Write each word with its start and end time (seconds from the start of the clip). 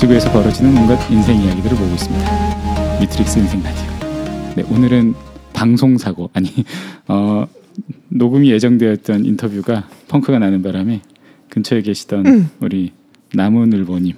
지구에서 0.00 0.32
벌어지는 0.32 0.74
온갖 0.78 0.98
인생 1.10 1.38
이야기들을 1.42 1.76
보고 1.76 1.92
있습니다. 1.92 3.00
미트릭스 3.00 3.38
인생 3.38 3.62
라디오. 3.62 4.54
네, 4.56 4.62
오늘은 4.74 5.14
방송 5.52 5.98
사고 5.98 6.30
아니 6.32 6.48
어, 7.06 7.46
녹음이 8.08 8.50
예정되었던 8.50 9.26
인터뷰가 9.26 9.90
펑크가 10.08 10.38
나는 10.38 10.62
바람에 10.62 11.02
근처에 11.50 11.82
계시던 11.82 12.26
음. 12.26 12.50
우리 12.60 12.92
나무늘보님 13.34 14.16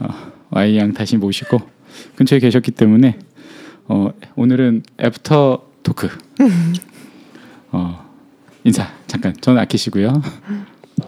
어, 0.00 0.08
Y양 0.50 0.92
다시 0.92 1.16
모시고 1.16 1.58
근처에 2.16 2.38
계셨기 2.38 2.72
때문에 2.72 3.18
어, 3.88 4.12
오늘은 4.36 4.82
after 5.00 5.68
talk 5.84 6.10
어, 7.70 8.10
인사 8.64 8.92
잠깐 9.06 9.32
전 9.40 9.56
아끼시고요. 9.56 10.20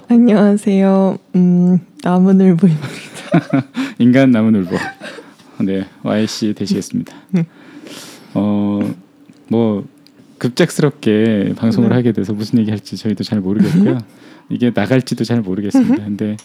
안녕하세요. 0.09 1.19
음, 1.35 1.81
나무늘보입니다. 2.03 3.04
인간 3.99 4.31
나무늘보. 4.31 4.77
네, 5.65 5.87
Y 6.03 6.27
씨 6.27 6.53
되시겠습니다. 6.55 7.15
네. 7.31 7.47
어, 8.35 8.81
뭐 9.49 9.87
급작스럽게 10.39 11.55
방송을 11.57 11.91
네. 11.91 11.95
하게 11.95 12.13
돼서 12.13 12.33
무슨 12.33 12.59
얘기 12.59 12.71
할지 12.71 12.97
저희도 12.97 13.25
잘 13.25 13.41
모르겠고요. 13.41 13.99
이게 14.51 14.73
나갈지도 14.75 15.25
잘 15.25 15.41
모르겠습니다. 15.41 16.05
근데 16.05 16.37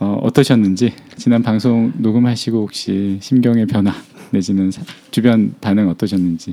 어, 0.00 0.18
어떠셨는지 0.22 0.94
지난 1.16 1.42
방송 1.42 1.92
녹음하시고 1.98 2.58
혹시 2.58 3.18
심경의 3.20 3.66
변화 3.66 3.92
내지는 4.30 4.70
사, 4.70 4.82
주변 5.10 5.54
반응 5.60 5.88
어떠셨는지? 5.90 6.52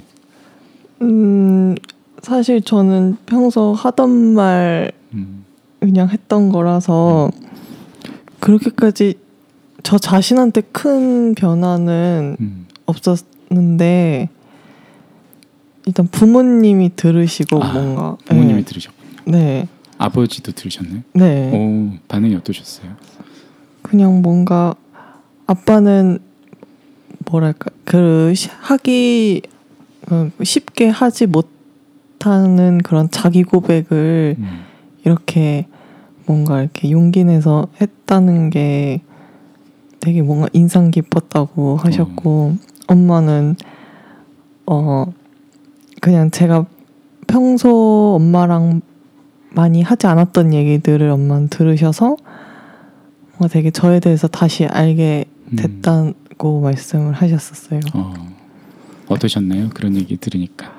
음 1.01 1.75
사실 2.21 2.61
저는 2.61 3.17
평소 3.25 3.73
하던 3.73 4.33
말 4.33 4.91
음. 5.13 5.45
그냥 5.79 6.09
했던 6.09 6.49
거라서 6.49 7.31
음. 7.33 7.47
그렇게까지 8.39 9.15
저 9.83 9.97
자신한테 9.97 10.61
큰 10.71 11.35
변화는 11.35 12.37
음. 12.39 12.67
없었는데 12.85 14.29
일단 15.85 16.07
부모님이 16.07 16.95
들으시고 16.95 17.63
아, 17.63 17.73
뭔가 17.73 18.17
부모님이 18.25 18.61
네. 18.61 18.65
들으셨군요. 18.65 19.07
네. 19.25 19.67
아버지도 19.97 20.51
들으셨나요? 20.51 21.01
네. 21.13 21.51
오 21.53 21.97
반응이 22.07 22.35
어떠셨어요? 22.35 22.91
그냥 23.81 24.21
뭔가 24.21 24.75
아빠는 25.45 26.19
뭐랄까 27.31 27.71
그 27.85 28.33
하기 28.61 29.41
어, 30.11 30.29
쉽게 30.43 30.89
하지 30.89 31.25
못하는 31.27 32.79
그런 32.79 33.09
자기 33.09 33.43
고백을 33.43 34.35
음. 34.37 34.65
이렇게 35.03 35.67
뭔가 36.25 36.61
이렇게 36.61 36.91
용기 36.91 37.23
내서 37.23 37.67
했다는 37.79 38.49
게 38.49 39.01
되게 40.07 40.21
뭔가 40.21 40.47
인상 40.53 40.89
깊었다고 40.89 41.75
하셨고 41.75 42.53
어. 42.53 42.57
엄마는 42.87 43.57
어 44.65 45.11
그냥 45.99 46.31
제가 46.31 46.65
평소 47.27 48.15
엄마랑 48.15 48.79
많이 49.49 49.81
하지 49.81 50.07
않았던 50.07 50.53
얘기들을 50.53 51.09
엄마는 51.09 51.49
들으셔서 51.49 52.15
뭔가 53.31 53.51
되게 53.51 53.69
저에 53.69 53.99
대해서 53.99 54.29
다시 54.29 54.65
알게 54.65 55.25
음. 55.51 55.55
됐다고 55.57 56.59
음. 56.59 56.63
말씀을 56.63 57.11
하셨었어요. 57.11 57.81
어. 57.93 58.13
어떠셨나요? 59.09 59.71
그런 59.73 59.97
얘기 59.97 60.15
들으니까. 60.15 60.71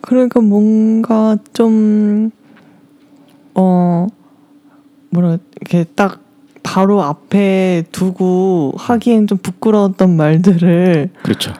그러니까 0.00 0.40
뭔가 0.40 1.36
좀 1.52 2.30
어, 3.56 4.06
뭐라 5.10 5.38
이렇게 5.60 5.82
딱 5.96 6.25
바로 6.76 7.02
앞에 7.02 7.84
두고 7.90 8.74
하기엔 8.76 9.28
좀 9.28 9.38
부끄러웠던 9.38 10.14
말들을 10.14 11.08
그렇죠. 11.22 11.54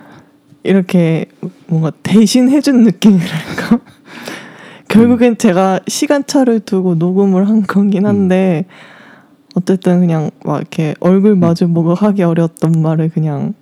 이렇게 0.62 1.24
뭔가 1.68 1.90
대신 2.02 2.50
해준 2.50 2.82
느낌이랄까. 2.82 3.80
결국엔 4.88 5.32
음. 5.32 5.36
제가 5.38 5.80
시간차를 5.88 6.60
두고 6.60 6.96
녹음을 6.96 7.48
한 7.48 7.62
거긴 7.62 8.04
음. 8.04 8.06
한데 8.06 8.66
음. 8.68 9.54
어쨌든 9.54 10.00
그냥 10.00 10.30
막 10.44 10.58
이렇게 10.58 10.94
얼굴 11.00 11.30
음. 11.30 11.40
마주 11.40 11.66
보고 11.66 11.94
하기 11.94 12.22
어려웠던 12.22 12.72
말을 12.82 13.08
그냥 13.08 13.54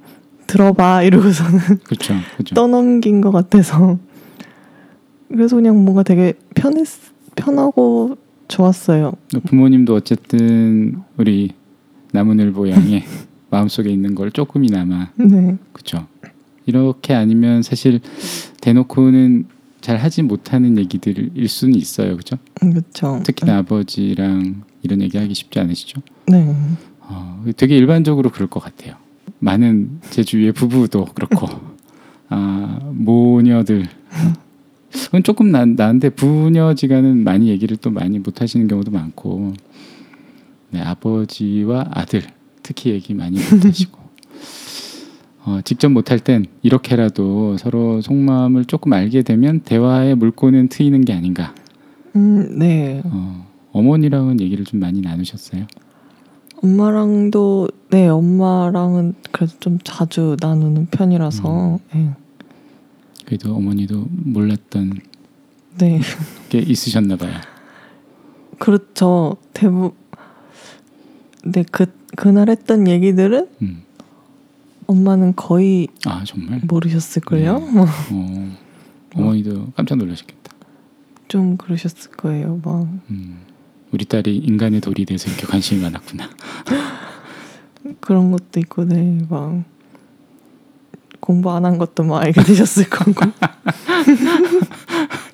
들어봐 0.49 1.05
이러고서는 1.05 1.61
그쵸, 1.84 2.15
그쵸. 2.37 2.53
떠넘긴 2.57 3.21
것 3.21 3.31
같아서 3.31 3.97
그래서 5.28 5.55
그냥 5.55 5.84
뭔가 5.84 6.03
되게 6.03 6.33
편했 6.57 6.84
편하고 7.37 8.17
좋았어요. 8.54 9.12
부모님도 9.47 9.94
어쨌든 9.94 11.03
우리 11.16 11.50
나무늘보 12.12 12.70
양의 12.70 13.04
마음속에 13.50 13.91
있는 13.91 14.15
걸 14.15 14.31
조금이나마 14.31 15.10
네. 15.16 15.56
그렇죠. 15.72 16.06
이렇게 16.66 17.15
아니면 17.15 17.62
사실 17.62 18.00
대놓고는 18.60 19.47
잘 19.81 19.98
하지 19.98 20.22
못하는 20.22 20.78
얘기들일 20.78 21.47
수는 21.48 21.75
있어요, 21.75 22.12
그렇죠? 22.12 22.37
그렇죠. 22.54 23.20
특히나 23.25 23.53
네. 23.53 23.59
아버지랑 23.59 24.62
이런 24.82 25.03
얘기 25.03 25.19
하기 25.19 25.34
쉽지 25.34 25.59
않으시죠? 25.59 26.00
네. 26.28 26.54
어, 27.00 27.44
되게 27.56 27.76
일반적으로 27.76 28.31
그럴 28.31 28.48
것 28.48 28.60
같아요. 28.60 28.94
많은 29.41 30.00
제 30.10 30.22
주위의 30.22 30.53
부부도 30.53 31.06
그렇고 31.06 31.48
아, 32.31 32.78
모녀들 32.92 33.88
그건 35.15 35.23
조금 35.23 35.53
난, 35.53 35.77
나한테 35.77 36.09
부녀지간은 36.09 37.23
많이 37.23 37.47
얘기를 37.47 37.77
또 37.77 37.89
많이 37.89 38.19
못 38.19 38.41
하시는 38.41 38.67
경우도 38.67 38.91
많고 38.91 39.53
네, 40.71 40.81
아버지와 40.81 41.87
아들 41.93 42.23
특히 42.65 42.91
얘기 42.91 43.15
많이 43.15 43.37
못 43.37 43.65
하시고 43.65 43.97
어, 45.47 45.61
직접 45.63 45.89
못할 45.91 46.19
땐 46.19 46.47
이렇게라도 46.65 47.59
서로 47.59 48.01
속마음을 48.01 48.65
조금 48.65 48.93
알게 48.93 49.23
되면 49.23 49.61
대화의 49.61 50.17
물꼬는 50.17 50.67
트이는 50.67 51.05
게 51.05 51.13
아닌가. 51.13 51.55
음, 52.17 52.59
네. 52.59 53.01
어, 53.05 53.47
어머니랑은 53.71 54.41
얘기를 54.41 54.65
좀 54.65 54.81
많이 54.81 55.01
나누셨어요? 55.01 55.69
엄마랑도 56.61 57.69
네 57.91 58.09
엄마랑은 58.09 59.15
그래도 59.31 59.53
좀 59.61 59.79
자주 59.85 60.35
나누는 60.41 60.89
편이라서. 60.91 61.75
음. 61.75 61.79
네. 61.95 62.24
그래도 63.25 63.55
어머니도 63.55 64.07
몰랐던 64.11 64.99
네. 65.79 66.01
게 66.49 66.59
있으셨나 66.59 67.17
봐요. 67.17 67.33
그렇죠. 68.59 69.37
대부 69.53 69.95
네 71.45 71.65
그 71.71 71.87
그날 72.17 72.49
했던 72.49 72.87
얘기들은 72.89 73.49
음. 73.63 73.83
엄마는 74.87 75.34
거의 75.37 75.89
아 76.07 76.23
정말 76.25 76.61
모르셨을걸요. 76.65 77.59
네. 77.59 77.81
어, 78.13 78.51
어머니도 79.15 79.73
깜짝 79.77 79.97
놀라셨겠다. 79.99 80.53
좀 81.29 81.57
그러셨을 81.57 82.13
거예요. 82.13 82.61
막 82.63 82.87
음, 83.11 83.41
우리 83.91 84.05
딸이 84.05 84.37
인간의 84.37 84.81
돌이 84.81 85.05
돼서 85.07 85.29
이렇게 85.29 85.47
관심이 85.47 85.81
많았구나. 85.83 86.29
그런 88.01 88.31
것도 88.31 88.61
있고, 88.61 88.84
네, 88.84 89.19
막 89.29 89.63
공부 91.25 91.51
안 91.51 91.65
한 91.65 91.79
것도 91.79 92.05
막 92.05 92.23
알게 92.23 92.43
되셨을 92.43 92.91
거고. 92.91 93.25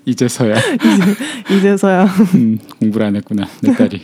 이제서야. 0.07 0.55
이제, 0.57 1.57
이제 1.57 1.77
서야. 1.77 2.05
음, 2.37 2.59
공부를 2.79 3.07
안 3.07 3.17
했구나 3.17 3.45
내 3.61 3.75
딸이. 3.75 4.01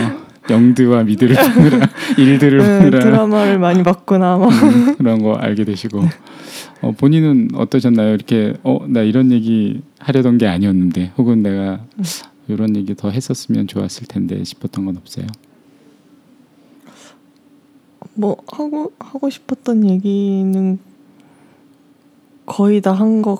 어. 0.00 0.22
영드와 0.50 1.04
미드를 1.04 1.36
보느라 1.54 1.88
일들을 2.18 2.58
네, 2.58 2.78
보느라 2.80 2.98
드라마를 2.98 3.60
많이 3.60 3.84
봤구나 3.84 4.38
음, 4.38 4.96
그런 4.96 5.22
거 5.22 5.34
알게 5.34 5.64
되시고 5.64 6.02
어, 6.80 6.90
본인은 6.98 7.50
어떠셨나요? 7.54 8.12
이렇게 8.12 8.54
어 8.64 8.80
나 8.88 9.02
이런 9.02 9.30
얘기 9.30 9.82
하려던 10.00 10.38
게 10.38 10.48
아니었는데 10.48 11.12
혹은 11.16 11.44
내가 11.44 11.84
이런 12.48 12.74
얘기 12.74 12.96
더 12.96 13.10
했었으면 13.10 13.68
좋았을 13.68 14.08
텐데 14.08 14.42
싶었던 14.42 14.84
건 14.84 14.96
없어요? 14.96 15.26
뭐 18.14 18.36
하고 18.50 18.90
하고 18.98 19.30
싶었던 19.30 19.88
얘기는 19.88 20.78
거의 22.46 22.80
다 22.80 22.92
한 22.94 23.22
것 23.22 23.36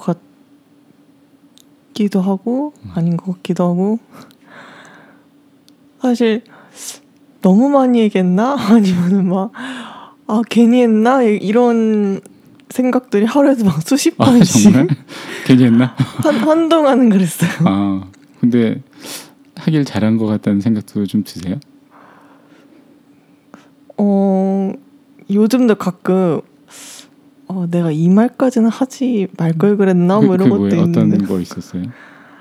같기도 1.95 2.21
하고 2.21 2.73
음. 2.85 2.91
아닌 2.95 3.17
것 3.17 3.35
같기도 3.35 3.65
하고 3.65 3.99
사실 6.01 6.43
너무 7.41 7.69
많이 7.69 8.01
얘기했나? 8.01 8.55
아니면은 8.59 9.29
막, 9.29 9.51
아, 10.27 10.43
괜히 10.49 10.83
했나? 10.83 11.23
이런 11.23 12.21
생각들이 12.71 13.25
하루에도 13.27 13.65
막 13.65 13.83
수십 13.83 14.21
아, 14.21 14.27
번씩. 14.27 14.77
아? 14.77 14.87
괜히 15.45 15.65
했나? 15.65 15.95
한, 15.97 16.37
한동안은 16.37 17.11
그랬어요. 17.11 17.51
아, 17.65 18.05
근데 18.41 18.81
하길 19.57 19.85
잘한 19.85 20.17
것 20.19 20.27
같다는 20.27 20.61
생각도 20.61 21.05
좀 21.07 21.25
드세요? 21.25 21.57
어, 23.99 24.73
요즘도 25.31 25.75
가끔, 25.77 26.41
어, 27.55 27.67
내가 27.71 27.91
이 27.91 28.09
말까지는 28.09 28.69
하지 28.71 29.29
말 29.39 29.53
걸 29.59 29.77
그랬나? 29.77 30.21
뭐 30.21 30.29
그, 30.31 30.35
이런 30.35 30.49
것도 30.51 30.61
뭐예요? 30.61 30.85
있는데. 30.85 31.17
어떤 31.17 31.27
거 31.29 31.41
있었어요? 31.41 31.83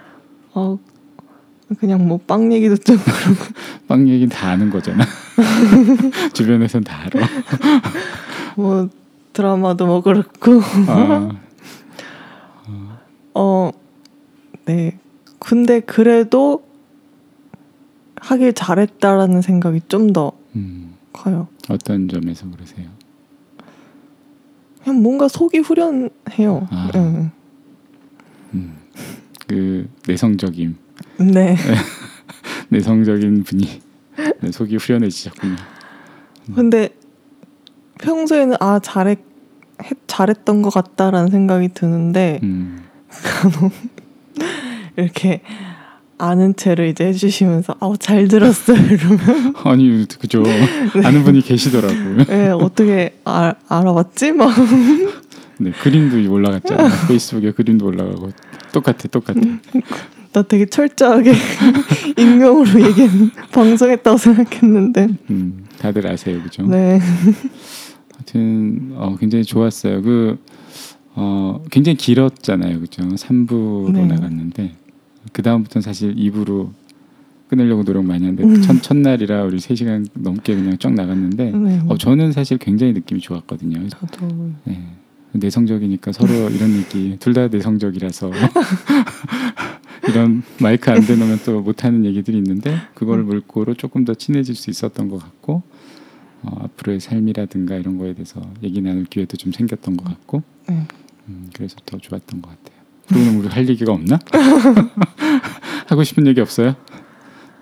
어, 0.54 0.78
그냥 1.80 2.08
뭐 2.08 2.20
빵 2.26 2.52
얘기도 2.54 2.76
좀 2.78 2.98
빵 3.88 4.08
얘기 4.10 4.28
다 4.28 4.50
아는 4.50 4.70
거잖아. 4.70 5.06
주변에선 6.34 6.84
다 6.84 7.04
알아. 7.06 7.28
뭐 8.56 8.90
드라마도 9.34 9.86
뭐 9.86 10.02
그렇고 10.02 10.62
아, 10.88 11.30
어, 13.34 13.72
네. 14.66 14.98
근데 15.40 15.80
그래도 15.80 16.64
하길 18.18 18.54
잘했다라는 18.54 19.42
생각이 19.42 19.82
좀더 19.88 20.34
음, 20.56 20.94
커요. 21.14 21.48
어떤 21.70 22.08
점에서 22.08 22.46
그러세요? 22.52 22.88
그냥 24.84 25.02
뭔가 25.02 25.28
속이 25.28 25.60
후련해요. 25.60 26.68
아. 26.72 26.92
응. 26.96 27.32
음, 28.54 28.78
그 29.48 29.90
내성적임, 30.08 30.76
네. 31.20 31.56
내성적인 32.70 33.44
분이 33.44 33.82
네, 34.42 34.52
속이 34.52 34.76
후련해지셨군요. 34.78 35.56
근데 36.56 36.90
평소에는 38.02 38.58
아 38.60 38.80
잘했 38.80 39.20
했- 39.84 39.98
잘했던 40.08 40.62
것 40.64 40.74
같다라는 40.74 41.30
생각이 41.30 41.70
드는데 41.70 42.40
음, 42.44 42.84
이렇게 44.98 45.42
아는 46.22 46.56
채를 46.56 46.88
이제 46.88 47.06
해주시면서 47.06 47.78
아잘 47.80 48.28
들었어요 48.28 48.78
이러면 48.78 49.56
아니 49.66 50.08
그죠. 50.20 50.44
아는 51.04 51.24
분이 51.24 51.42
계시더라고요. 51.42 52.26
예 52.30 52.50
어떻게 52.50 53.16
아, 53.26 53.56
알아봤지 53.68 54.34
막 54.34 54.52
네, 55.58 55.72
그림도 55.72 56.32
올라갔잖아요. 56.32 57.08
페이스북에 57.08 57.52
그림도 57.54 57.88
올라가고 57.88 58.30
똑같아, 58.72 59.08
똑같아. 59.10 59.40
나 60.32 60.44
되게 60.44 60.68
철저하게 60.68 61.34
익명으로 62.18 62.82
얘기 62.86 63.32
방송했다고 63.52 64.18
생각했는데 64.18 65.08
음, 65.32 65.66
다들 65.80 66.06
아세요, 66.06 66.40
그죠? 66.44 66.62
네 66.68 67.00
하여튼 68.14 68.92
어, 68.94 69.16
굉장히 69.20 69.44
좋았어요. 69.44 70.04
그 70.04 70.38
어, 71.16 71.64
굉장히 71.72 71.98
길었잖아요, 71.98 72.80
그죠? 72.80 73.02
3부로 73.02 73.92
네. 73.92 74.06
나갔는데 74.06 74.76
그 75.34 75.42
다음부터는 75.42 75.82
사실 75.82 76.16
2부로 76.16 76.70
끊으려고 77.48 77.84
노력 77.84 78.06
많이 78.06 78.26
했는데 78.26 78.44
음. 78.44 78.62
첫 78.62 78.82
첫날이라 78.82 79.44
우리 79.44 79.58
3시간 79.58 80.08
넘게 80.14 80.56
그냥 80.56 80.78
쫙 80.78 80.94
나갔는데 80.94 81.52
네. 81.52 81.82
어, 81.88 81.98
저는 81.98 82.32
사실 82.32 82.58
굉장히 82.58 82.94
느낌이 82.94 83.20
좋았거든요. 83.20 83.88
저도 83.90 84.52
네. 84.64 84.82
내성적이니까 85.34 86.12
서로 86.14 86.32
이런 86.52 86.76
얘기 86.78 87.18
둘 87.20 87.34
다 87.34 87.48
내성적이라서 87.48 88.32
이런 90.08 90.44
마이크 90.60 90.90
안 90.92 91.06
대놓으면 91.06 91.40
또 91.46 91.62
못하는 91.62 92.06
얘기들이 92.06 92.38
있는데 92.38 92.76
그걸 92.96 93.24
물고로 93.24 93.76
조금 93.76 94.04
더 94.06 94.14
친해질 94.14 94.56
수 94.56 94.70
있었던 94.70 95.10
것 95.10 95.18
같고 95.20 95.62
어, 96.44 96.58
앞으로의 96.64 97.00
삶이라든가 97.00 97.76
이런 97.76 97.98
거에 97.98 98.14
대해서 98.14 98.42
얘기 98.64 98.82
나눌 98.82 99.06
기회도 99.06 99.38
좀 99.38 99.52
생겼던 99.52 99.96
것 99.98 100.06
같고 100.06 100.42
네. 100.68 100.88
음, 101.28 101.50
그래서 101.54 101.76
더 101.86 101.98
좋았던 101.98 102.42
것 102.42 102.50
같아요. 102.50 102.81
그러면 103.12 103.36
우리 103.36 103.48
할 103.48 103.68
얘기가 103.68 103.92
없나? 103.92 104.20
하고 105.88 106.04
싶은 106.04 106.26
얘기 106.28 106.40
없어요? 106.40 106.76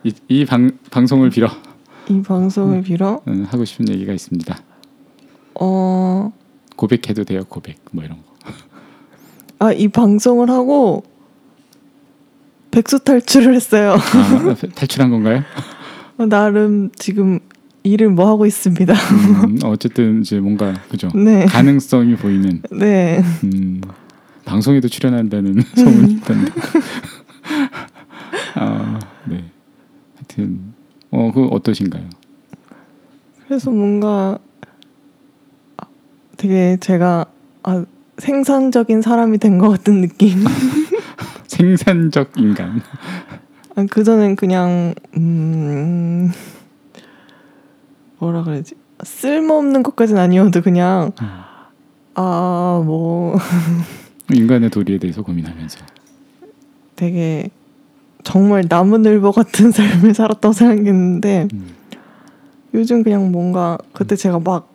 이, 0.04 0.13
이 0.28 0.46
방, 0.46 0.72
방송을 0.92 1.30
빌어 1.30 1.50
이 2.10 2.22
방송을 2.22 2.81
빌어 2.84 3.22
음, 3.28 3.46
하고 3.50 3.66
싶은 3.66 3.90
얘기가 3.90 4.13
있습니다. 4.13 4.57
어 5.60 6.31
고백해도 6.75 7.24
돼요, 7.24 7.44
고백 7.48 7.78
뭐 7.92 8.04
이런 8.04 8.18
거. 8.18 8.24
아, 9.60 9.74
이 9.74 9.88
방송을 9.90 10.50
하고 10.50 11.04
백수 12.72 13.04
탈출을 13.04 13.56
했어요. 13.56 13.94
아, 13.96 14.56
탈출한 14.75 15.10
건가요? 15.12 15.44
나름 16.18 16.90
지금 16.96 17.40
일을 17.84 18.10
뭐 18.10 18.28
하고 18.28 18.46
있습니다. 18.46 18.94
음, 18.94 19.60
어쨌든 19.63 20.22
이제 20.22 20.40
뭔가 20.40 20.74
그죠 20.90 21.10
네. 21.16 21.46
가능성이 21.46 22.16
보이는 22.16 22.62
네. 22.72 23.24
음, 23.44 23.81
방송에도 24.50 24.88
출연한다는 24.88 25.62
소문이 25.75 26.13
있던데 26.13 26.51
아, 28.56 29.00
네 29.25 29.44
하여튼 30.16 30.74
어, 31.12 31.31
그 31.34 31.46
어떠신가요? 31.46 32.10
그래서 33.48 33.69
뭔가 33.72 34.38
아, 35.78 35.86
되게 36.38 36.78
제가 36.78 37.25
아, 37.63 37.86
생산적인 38.18 39.01
사람이 39.01 39.38
된 39.38 39.60
것 39.60 39.69
같은 39.69 40.01
느낌. 40.01 40.44
생산적 41.48 42.31
인간 42.38 42.81
아, 43.75 43.86
그전엔 43.90 44.36
그냥 44.36 44.94
음 45.18 46.31
뭐라 48.19 48.44
그러지? 48.44 48.75
쓸모없는 49.04 49.84
것까지는 49.84 50.22
아니어도 50.22 50.62
그냥 50.62 51.12
아 52.16 52.81
뭐 52.84 53.38
인간의 54.33 54.69
도리에 54.69 54.97
대해서 54.99 55.21
고민하면서 55.21 55.79
되게 56.95 57.49
정말 58.23 58.65
나무늘보 58.67 59.31
같은 59.31 59.71
삶을 59.71 60.13
살았다고 60.13 60.53
생각했는데 60.53 61.47
음, 61.53 61.67
요즘 62.73 63.03
그냥 63.03 63.31
뭔가 63.31 63.77
그때 63.93 64.15
제가 64.15 64.39
막 64.39 64.73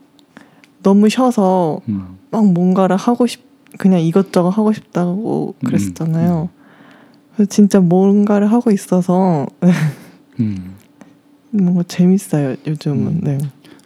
너무 0.82 1.08
쉬어서 1.08 1.80
음, 1.88 2.18
막 2.30 2.46
뭔가를 2.46 2.96
하고 2.96 3.26
싶 3.26 3.42
그냥 3.78 4.00
이것저것 4.00 4.50
하고 4.50 4.72
싶다고 4.72 5.54
그랬었잖아요. 5.64 6.48
그래서 7.34 7.48
진짜 7.48 7.80
뭔가를 7.80 8.50
하고 8.52 8.70
있어서 8.70 9.46
음. 10.40 10.74
뭔가 11.50 11.82
재밌어요 11.84 12.56
요즘은. 12.66 13.06
음. 13.06 13.20
네. 13.22 13.38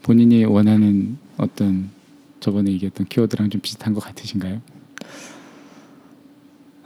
본인이 0.03 0.45
원하는 0.45 1.19
어떤 1.37 1.91
저번에 2.41 2.71
얘기했던 2.73 3.07
키워드랑 3.09 3.51
좀 3.51 3.61
비슷한 3.61 3.95
것 3.95 4.01
같으신가요? 4.05 4.61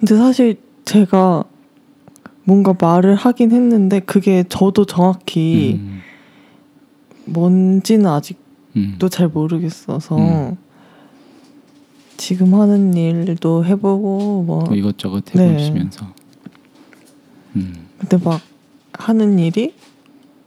근데 0.02 0.16
사실 0.16 0.58
제가 0.84 1.44
뭔가 2.42 2.74
말을 2.78 3.14
하긴 3.14 3.52
했는데 3.52 4.00
그게 4.00 4.42
저도 4.48 4.84
정확히 4.84 5.78
음, 5.80 6.02
뭔지는 7.24 8.06
아직도 8.06 8.40
음, 8.76 8.98
잘 9.08 9.28
모르겠어서 9.28 10.16
음. 10.18 10.56
지금 12.16 12.54
하는 12.54 12.94
일도 12.94 13.64
해보고 13.64 14.42
뭐 14.44 14.64
뭐 14.66 14.74
이것저것 14.74 15.24
네. 15.34 15.50
해보시면서 15.50 16.06
음, 17.54 17.86
근데 17.98 18.16
막 18.24 18.40
하는 18.94 19.38
일이 19.38 19.72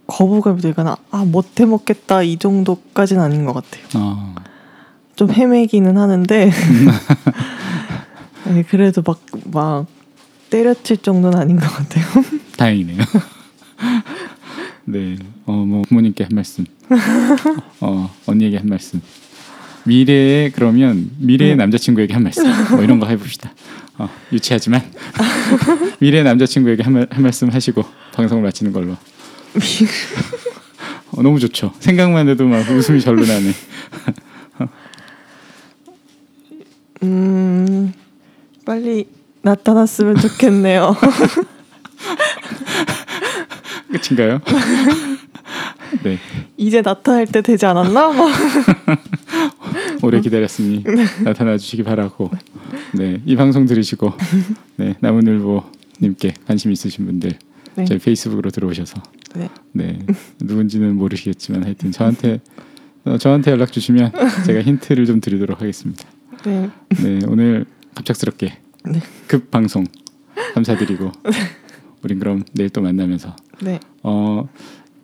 거부감이 0.07 0.59
들거나 0.59 0.97
아 1.11 1.23
못해 1.23 1.65
먹겠다 1.65 2.23
이 2.23 2.35
정도까지는 2.35 3.21
아닌 3.23 3.45
것 3.45 3.53
같아요. 3.53 3.85
어, 3.95 4.35
좀 5.15 5.31
헤매기는 5.31 5.97
하는데 5.97 6.51
네, 8.47 8.63
그래도 8.63 9.01
막 9.01 9.19
막 9.51 9.85
때려칠 10.49 10.97
정도는 10.97 11.37
아닌 11.37 11.57
것 11.57 11.67
같아요. 11.67 12.05
다행이네요. 12.57 12.97
네, 14.85 15.17
어 15.45 15.51
뭐 15.53 15.81
부모님께 15.87 16.23
한 16.25 16.35
말씀, 16.35 16.65
어 17.81 18.13
언니에게 18.27 18.57
한 18.57 18.67
말씀, 18.67 19.01
미래에 19.85 20.51
그러면 20.51 21.09
미래의 21.17 21.51
네. 21.51 21.55
남자친구에게 21.55 22.13
한 22.13 22.23
말씀, 22.23 22.43
뭐 22.71 22.83
이런 22.83 22.99
거 22.99 23.07
해봅시다. 23.07 23.51
어, 23.97 24.09
유치하지만 24.31 24.81
미래의 25.99 26.23
남자친구에게 26.25 26.83
한, 26.83 26.93
말, 26.93 27.07
한 27.09 27.23
말씀 27.23 27.49
하시고 27.49 27.83
방송을 28.13 28.43
마치는 28.43 28.71
걸로. 28.73 28.95
어, 31.11 31.21
너무 31.21 31.39
좋죠. 31.39 31.73
생각만 31.79 32.27
해도 32.29 32.45
막 32.45 32.69
웃음이 32.69 32.99
절로 33.01 33.25
나네. 33.25 33.51
음 37.03 37.64
빨리 38.65 39.07
나타났으면 39.43 40.15
좋겠네요. 40.15 40.95
끝인가요? 43.91 44.41
네, 46.03 46.17
이제 46.57 46.81
나타날 46.81 47.27
때 47.27 47.41
되지 47.41 47.65
않았나? 47.65 48.11
막. 48.11 48.31
오래 50.01 50.19
기다렸으니 50.19 50.83
나타나 51.23 51.57
주시기 51.57 51.83
바라고. 51.83 52.31
네, 52.93 53.21
이 53.25 53.35
방송 53.35 53.65
들으시고 53.65 54.13
네 54.77 54.95
나무늘보 54.99 55.63
님께 56.01 56.33
관심 56.45 56.71
있으신 56.71 57.05
분들 57.05 57.33
네. 57.75 57.85
저희 57.85 57.99
페이스북으로 57.99 58.49
들어오셔서 58.49 59.01
네. 59.35 59.49
네 59.71 59.99
누군지는 60.41 60.95
모르시겠지만 60.95 61.63
하여튼 61.63 61.91
저한테 61.91 62.39
어, 63.05 63.17
저한테 63.17 63.51
연락 63.51 63.71
주시면 63.71 64.11
제가 64.45 64.61
힌트를 64.61 65.05
좀 65.05 65.21
드리도록 65.21 65.61
하겠습니다. 65.61 66.03
네. 66.45 66.69
네 67.01 67.19
오늘 67.27 67.65
갑작스럽게 67.95 68.57
네. 68.85 68.99
급 69.27 69.49
방송 69.51 69.83
감사드리고 70.53 71.11
우린 72.03 72.19
그럼 72.19 72.43
내일 72.53 72.69
또 72.69 72.81
만나면서 72.81 73.35
네. 73.61 73.79
어, 74.03 74.47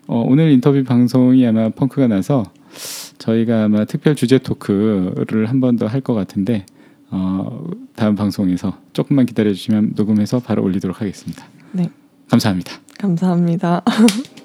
어, 0.07 0.23
오늘 0.27 0.51
인터뷰 0.51 0.83
방송이 0.83 1.45
아마 1.47 1.69
펑크가 1.69 2.07
나서 2.07 2.43
저희가 3.17 3.63
아마 3.65 3.85
특별 3.85 4.15
주제 4.15 4.37
토크를 4.37 5.47
한 5.49 5.59
번 5.59 5.77
더 5.77 5.87
할 5.87 6.01
것 6.01 6.13
같은데 6.13 6.65
어, 7.09 7.65
다음 7.95 8.15
방송에서 8.15 8.77
조금만 8.93 9.25
기다려 9.25 9.51
주시면 9.53 9.93
녹음해서 9.95 10.39
바로 10.39 10.63
올리도록 10.63 11.01
하겠습니다. 11.01 11.45
네. 11.71 11.89
감사합니다. 12.29 12.73
감사합니다. 12.99 13.83